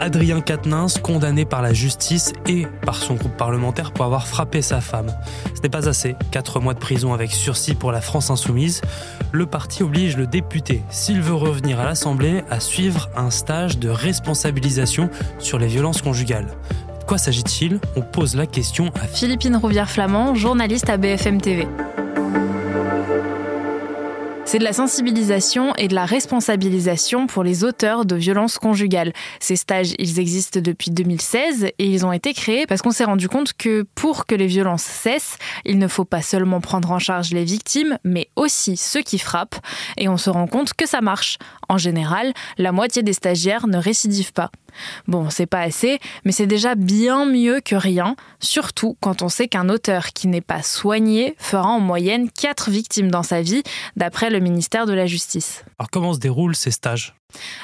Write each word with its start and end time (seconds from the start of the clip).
Adrien 0.00 0.40
Quatennens, 0.40 0.98
condamné 1.02 1.44
par 1.44 1.62
la 1.62 1.72
justice 1.72 2.32
et 2.46 2.66
par 2.84 2.96
son 2.96 3.14
groupe 3.14 3.36
parlementaire 3.36 3.92
pour 3.92 4.04
avoir 4.04 4.26
frappé 4.26 4.62
sa 4.62 4.80
femme. 4.80 5.14
Ce 5.54 5.62
n'est 5.62 5.68
pas 5.68 5.88
assez. 5.88 6.16
Quatre 6.30 6.60
mois 6.60 6.74
de 6.74 6.78
prison 6.78 7.12
avec 7.12 7.32
sursis 7.32 7.74
pour 7.74 7.92
la 7.92 8.00
France 8.00 8.30
insoumise. 8.30 8.80
Le 9.32 9.46
parti 9.46 9.82
oblige 9.82 10.16
le 10.16 10.26
député, 10.26 10.82
s'il 10.90 11.20
veut 11.20 11.34
revenir 11.34 11.80
à 11.80 11.84
l'Assemblée, 11.84 12.42
à 12.50 12.60
suivre 12.60 13.08
un 13.16 13.30
stage 13.30 13.78
de 13.78 13.88
responsabilisation 13.88 15.10
sur 15.38 15.58
les 15.58 15.66
violences 15.66 16.02
conjugales. 16.02 16.48
De 17.00 17.04
quoi 17.04 17.18
s'agit-il? 17.18 17.80
On 17.94 18.02
pose 18.02 18.34
la 18.34 18.46
question 18.46 18.90
à 19.00 19.06
Philippine 19.06 19.56
Rouvière-Flamand, 19.56 20.34
journaliste 20.34 20.90
à 20.90 20.96
BFM 20.96 21.40
TV. 21.40 21.66
C'est 24.48 24.60
de 24.60 24.64
la 24.64 24.72
sensibilisation 24.72 25.74
et 25.74 25.88
de 25.88 25.94
la 25.96 26.06
responsabilisation 26.06 27.26
pour 27.26 27.42
les 27.42 27.64
auteurs 27.64 28.04
de 28.04 28.14
violences 28.14 28.58
conjugales. 28.58 29.12
Ces 29.40 29.56
stages, 29.56 29.92
ils 29.98 30.20
existent 30.20 30.60
depuis 30.60 30.92
2016 30.92 31.64
et 31.64 31.84
ils 31.84 32.06
ont 32.06 32.12
été 32.12 32.32
créés 32.32 32.64
parce 32.64 32.80
qu'on 32.80 32.92
s'est 32.92 33.04
rendu 33.04 33.28
compte 33.28 33.54
que 33.54 33.84
pour 33.96 34.24
que 34.24 34.36
les 34.36 34.46
violences 34.46 34.84
cessent, 34.84 35.38
il 35.64 35.78
ne 35.78 35.88
faut 35.88 36.04
pas 36.04 36.22
seulement 36.22 36.60
prendre 36.60 36.92
en 36.92 37.00
charge 37.00 37.32
les 37.32 37.42
victimes, 37.42 37.98
mais 38.04 38.28
aussi 38.36 38.76
ceux 38.76 39.02
qui 39.02 39.18
frappent. 39.18 39.56
Et 39.98 40.08
on 40.08 40.16
se 40.16 40.30
rend 40.30 40.46
compte 40.46 40.74
que 40.74 40.86
ça 40.86 41.00
marche. 41.00 41.38
En 41.68 41.76
général, 41.76 42.32
la 42.56 42.70
moitié 42.70 43.02
des 43.02 43.14
stagiaires 43.14 43.66
ne 43.66 43.78
récidivent 43.78 44.32
pas. 44.32 44.52
Bon, 45.06 45.30
c'est 45.30 45.46
pas 45.46 45.60
assez, 45.60 45.98
mais 46.24 46.32
c'est 46.32 46.46
déjà 46.46 46.74
bien 46.74 47.26
mieux 47.26 47.60
que 47.60 47.74
rien, 47.74 48.16
surtout 48.40 48.96
quand 49.00 49.22
on 49.22 49.28
sait 49.28 49.48
qu'un 49.48 49.68
auteur 49.68 50.08
qui 50.08 50.28
n'est 50.28 50.40
pas 50.40 50.62
soigné 50.62 51.34
fera 51.38 51.68
en 51.68 51.80
moyenne 51.80 52.30
4 52.30 52.70
victimes 52.70 53.10
dans 53.10 53.22
sa 53.22 53.42
vie, 53.42 53.62
d'après 53.96 54.30
le 54.30 54.40
ministère 54.40 54.86
de 54.86 54.92
la 54.92 55.06
Justice. 55.06 55.64
Alors 55.78 55.90
comment 55.90 56.12
se 56.12 56.18
déroulent 56.18 56.56
ces 56.56 56.70
stages? 56.70 57.14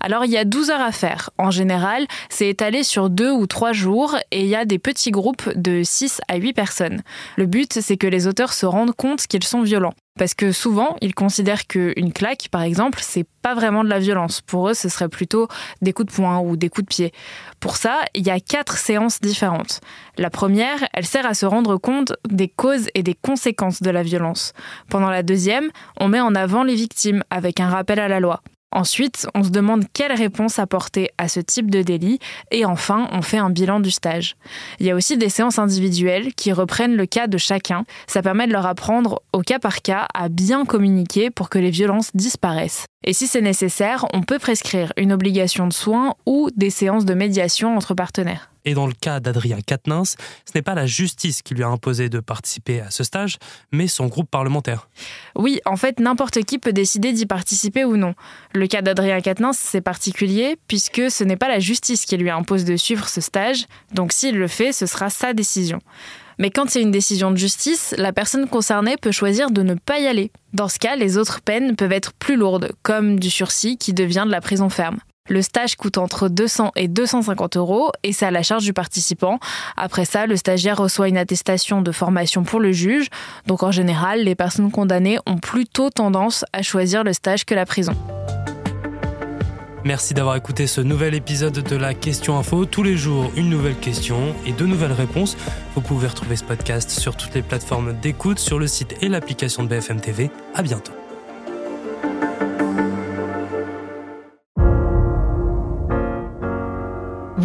Alors 0.00 0.24
il 0.24 0.30
y 0.30 0.36
a 0.36 0.44
12 0.44 0.70
heures 0.70 0.80
à 0.80 0.92
faire. 0.92 1.30
En 1.36 1.50
général, 1.50 2.06
c'est 2.30 2.48
étalé 2.48 2.82
sur 2.82 3.10
2 3.10 3.30
ou 3.30 3.46
3 3.46 3.72
jours 3.72 4.16
et 4.30 4.42
il 4.42 4.46
y 4.46 4.54
a 4.54 4.64
des 4.64 4.78
petits 4.78 5.10
groupes 5.10 5.50
de 5.56 5.82
6 5.82 6.20
à 6.28 6.36
8 6.36 6.52
personnes. 6.52 7.02
Le 7.36 7.46
but, 7.46 7.80
c'est 7.80 7.96
que 7.96 8.06
les 8.06 8.26
auteurs 8.26 8.52
se 8.52 8.66
rendent 8.66 8.94
compte 8.94 9.26
qu'ils 9.26 9.44
sont 9.44 9.62
violents. 9.62 9.94
Parce 10.18 10.34
que 10.34 10.50
souvent, 10.50 10.96
ils 11.00 11.14
considèrent 11.14 11.66
qu'une 11.66 12.12
claque, 12.12 12.48
par 12.50 12.62
exemple, 12.62 12.98
c'est 13.02 13.26
pas 13.40 13.54
vraiment 13.54 13.84
de 13.84 13.88
la 13.88 14.00
violence. 14.00 14.40
Pour 14.40 14.68
eux, 14.68 14.74
ce 14.74 14.88
serait 14.88 15.08
plutôt 15.08 15.46
des 15.80 15.92
coups 15.92 16.08
de 16.08 16.14
poing 16.14 16.40
ou 16.40 16.56
des 16.56 16.68
coups 16.68 16.84
de 16.86 16.88
pied. 16.88 17.12
Pour 17.60 17.76
ça, 17.76 18.00
il 18.14 18.26
y 18.26 18.30
a 18.30 18.40
quatre 18.40 18.76
séances 18.76 19.20
différentes. 19.20 19.80
La 20.16 20.28
première, 20.28 20.86
elle 20.92 21.06
sert 21.06 21.24
à 21.24 21.34
se 21.34 21.46
rendre 21.46 21.76
compte 21.76 22.12
des 22.28 22.48
causes 22.48 22.88
et 22.94 23.04
des 23.04 23.14
conséquences 23.14 23.80
de 23.80 23.90
la 23.90 24.02
violence. 24.02 24.52
Pendant 24.90 25.10
la 25.10 25.22
deuxième, 25.22 25.70
on 26.00 26.08
met 26.08 26.20
en 26.20 26.34
avant 26.34 26.64
les 26.64 26.74
victimes 26.74 27.22
avec 27.30 27.60
un 27.60 27.68
rappel 27.68 28.00
à 28.00 28.08
la 28.08 28.18
loi. 28.18 28.42
Ensuite, 28.70 29.26
on 29.34 29.42
se 29.42 29.48
demande 29.48 29.84
quelle 29.94 30.12
réponse 30.12 30.58
apporter 30.58 31.10
à 31.16 31.28
ce 31.28 31.40
type 31.40 31.70
de 31.70 31.82
délit 31.82 32.18
et 32.50 32.64
enfin, 32.64 33.08
on 33.12 33.22
fait 33.22 33.38
un 33.38 33.50
bilan 33.50 33.80
du 33.80 33.90
stage. 33.90 34.36
Il 34.78 34.86
y 34.86 34.90
a 34.90 34.94
aussi 34.94 35.16
des 35.16 35.30
séances 35.30 35.58
individuelles 35.58 36.34
qui 36.34 36.52
reprennent 36.52 36.96
le 36.96 37.06
cas 37.06 37.28
de 37.28 37.38
chacun. 37.38 37.84
Ça 38.06 38.20
permet 38.20 38.46
de 38.46 38.52
leur 38.52 38.66
apprendre 38.66 39.22
au 39.32 39.40
cas 39.40 39.58
par 39.58 39.80
cas 39.80 40.06
à 40.12 40.28
bien 40.28 40.66
communiquer 40.66 41.30
pour 41.30 41.48
que 41.48 41.58
les 41.58 41.70
violences 41.70 42.10
disparaissent. 42.14 42.84
Et 43.04 43.14
si 43.14 43.26
c'est 43.26 43.40
nécessaire, 43.40 44.04
on 44.12 44.22
peut 44.22 44.38
prescrire 44.38 44.92
une 44.96 45.12
obligation 45.12 45.66
de 45.66 45.72
soins 45.72 46.14
ou 46.26 46.50
des 46.56 46.70
séances 46.70 47.06
de 47.06 47.14
médiation 47.14 47.76
entre 47.76 47.94
partenaires. 47.94 48.50
Et 48.68 48.74
dans 48.74 48.86
le 48.86 48.92
cas 48.92 49.18
d'Adrien 49.18 49.62
Quatennens, 49.62 50.16
ce 50.44 50.52
n'est 50.54 50.60
pas 50.60 50.74
la 50.74 50.84
justice 50.84 51.40
qui 51.40 51.54
lui 51.54 51.62
a 51.62 51.68
imposé 51.68 52.10
de 52.10 52.20
participer 52.20 52.82
à 52.82 52.90
ce 52.90 53.02
stage, 53.02 53.38
mais 53.72 53.88
son 53.88 54.08
groupe 54.08 54.30
parlementaire. 54.30 54.90
Oui, 55.34 55.58
en 55.64 55.76
fait, 55.76 56.00
n'importe 56.00 56.44
qui 56.44 56.58
peut 56.58 56.74
décider 56.74 57.14
d'y 57.14 57.24
participer 57.24 57.86
ou 57.86 57.96
non. 57.96 58.12
Le 58.52 58.66
cas 58.66 58.82
d'Adrien 58.82 59.22
Quatennens, 59.22 59.56
c'est 59.56 59.80
particulier 59.80 60.58
puisque 60.68 61.10
ce 61.10 61.24
n'est 61.24 61.38
pas 61.38 61.48
la 61.48 61.60
justice 61.60 62.04
qui 62.04 62.18
lui 62.18 62.28
impose 62.28 62.66
de 62.66 62.76
suivre 62.76 63.08
ce 63.08 63.22
stage, 63.22 63.64
donc 63.94 64.12
s'il 64.12 64.36
le 64.36 64.48
fait, 64.48 64.72
ce 64.72 64.84
sera 64.84 65.08
sa 65.08 65.32
décision. 65.32 65.78
Mais 66.38 66.50
quand 66.50 66.68
c'est 66.68 66.82
une 66.82 66.90
décision 66.90 67.30
de 67.30 67.38
justice, 67.38 67.94
la 67.96 68.12
personne 68.12 68.50
concernée 68.50 68.98
peut 69.00 69.12
choisir 69.12 69.50
de 69.50 69.62
ne 69.62 69.76
pas 69.76 69.98
y 69.98 70.06
aller. 70.06 70.30
Dans 70.52 70.68
ce 70.68 70.78
cas, 70.78 70.94
les 70.94 71.16
autres 71.16 71.40
peines 71.40 71.74
peuvent 71.74 71.90
être 71.90 72.12
plus 72.12 72.36
lourdes, 72.36 72.72
comme 72.82 73.18
du 73.18 73.30
sursis 73.30 73.78
qui 73.78 73.94
devient 73.94 74.24
de 74.26 74.30
la 74.30 74.42
prison 74.42 74.68
ferme. 74.68 74.98
Le 75.28 75.42
stage 75.42 75.76
coûte 75.76 75.98
entre 75.98 76.28
200 76.28 76.72
et 76.76 76.88
250 76.88 77.56
euros 77.56 77.90
et 78.02 78.12
c'est 78.12 78.26
à 78.26 78.30
la 78.30 78.42
charge 78.42 78.64
du 78.64 78.72
participant. 78.72 79.38
Après 79.76 80.04
ça, 80.04 80.26
le 80.26 80.36
stagiaire 80.36 80.78
reçoit 80.78 81.08
une 81.08 81.18
attestation 81.18 81.82
de 81.82 81.92
formation 81.92 82.44
pour 82.44 82.60
le 82.60 82.72
juge. 82.72 83.08
Donc 83.46 83.62
en 83.62 83.70
général, 83.70 84.24
les 84.24 84.34
personnes 84.34 84.70
condamnées 84.70 85.18
ont 85.26 85.38
plutôt 85.38 85.90
tendance 85.90 86.44
à 86.52 86.62
choisir 86.62 87.04
le 87.04 87.12
stage 87.12 87.44
que 87.44 87.54
la 87.54 87.66
prison. 87.66 87.94
Merci 89.84 90.12
d'avoir 90.12 90.36
écouté 90.36 90.66
ce 90.66 90.80
nouvel 90.80 91.14
épisode 91.14 91.62
de 91.62 91.76
la 91.76 91.94
Question 91.94 92.38
Info. 92.38 92.64
Tous 92.66 92.82
les 92.82 92.96
jours, 92.96 93.30
une 93.36 93.48
nouvelle 93.48 93.76
question 93.76 94.34
et 94.44 94.52
de 94.52 94.66
nouvelles 94.66 94.92
réponses. 94.92 95.36
Vous 95.74 95.80
pouvez 95.80 96.08
retrouver 96.08 96.36
ce 96.36 96.44
podcast 96.44 96.90
sur 96.90 97.16
toutes 97.16 97.34
les 97.34 97.42
plateformes 97.42 97.94
d'écoute, 97.94 98.38
sur 98.38 98.58
le 98.58 98.66
site 98.66 98.96
et 99.02 99.08
l'application 99.08 99.62
de 99.62 99.68
BFM 99.68 100.00
TV. 100.00 100.30
À 100.54 100.62
bientôt. 100.62 100.92